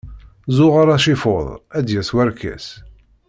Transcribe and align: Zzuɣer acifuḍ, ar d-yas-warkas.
Zzuɣer 0.49 0.87
acifuḍ, 0.95 1.47
ar 1.75 1.81
d-yas-warkas. 1.85 2.67